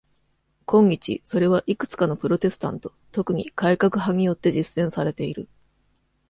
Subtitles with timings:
[0.65, 5.47] 今日、それはいくつかのプロテスタント、特に改革派によって実践されている。